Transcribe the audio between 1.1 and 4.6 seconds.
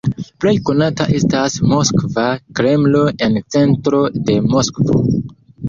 estas Moskva Kremlo en centro de